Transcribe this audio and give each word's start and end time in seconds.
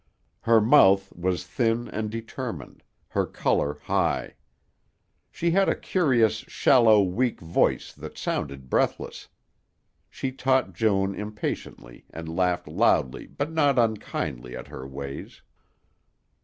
Her 0.39 0.59
mouth 0.59 1.15
was 1.15 1.45
thin 1.45 1.87
and 1.89 2.09
determined, 2.09 2.81
her 3.09 3.27
color 3.27 3.75
high. 3.83 4.33
She 5.29 5.51
had 5.51 5.69
a 5.69 5.75
curiously 5.75 6.47
shallow, 6.49 7.03
weak 7.03 7.39
voice 7.39 7.93
that 7.93 8.17
sounded 8.17 8.67
breathless. 8.67 9.27
She 10.09 10.31
taught 10.31 10.73
Joan 10.73 11.13
impatiently 11.13 12.05
and 12.09 12.35
laughed 12.35 12.67
loudly 12.67 13.27
but 13.27 13.51
not 13.51 13.77
unkindly 13.77 14.57
at 14.57 14.69
her 14.69 14.87
ways. 14.87 15.43